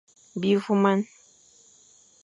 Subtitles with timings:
[0.41, 1.05] Bi voumane.